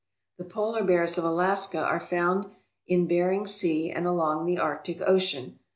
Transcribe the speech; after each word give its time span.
The 0.39 0.45
polar 0.45 0.83
bears 0.83 1.19
of 1.19 1.23
Alaska 1.23 1.77
are 1.77 1.99
found 1.99 2.47
in 2.87 3.05
Bering 3.07 3.45
Sea 3.45 3.91
and 3.91 4.07
along 4.07 4.47
the 4.47 4.57
Arctic 4.57 4.99
Ocean. 5.05 5.59